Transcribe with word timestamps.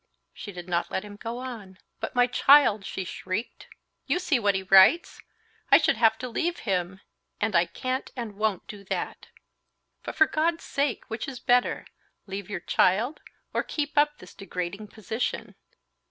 She 0.33 0.51
did 0.51 0.67
not 0.67 0.89
let 0.89 1.05
him 1.05 1.15
go 1.15 1.37
on. 1.37 1.77
"But 1.99 2.15
my 2.15 2.25
child!" 2.25 2.85
she 2.87 3.03
shrieked. 3.03 3.67
"You 4.07 4.17
see 4.17 4.39
what 4.39 4.55
he 4.55 4.63
writes! 4.63 5.21
I 5.71 5.77
should 5.77 5.95
have 5.97 6.17
to 6.17 6.27
leave 6.27 6.61
him, 6.61 7.01
and 7.39 7.55
I 7.55 7.67
can't 7.67 8.11
and 8.15 8.33
won't 8.35 8.65
do 8.67 8.83
that." 8.85 9.27
"But, 10.01 10.15
for 10.15 10.25
God's 10.25 10.63
sake, 10.63 11.03
which 11.07 11.27
is 11.27 11.39
better?—leave 11.39 12.49
your 12.49 12.61
child, 12.61 13.21
or 13.53 13.61
keep 13.61 13.95
up 13.95 14.17
this 14.17 14.33
degrading 14.33 14.87
position?" 14.87 15.53